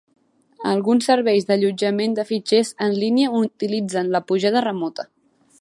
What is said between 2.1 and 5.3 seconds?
de fitxers en línia utilitzen la pujada remota.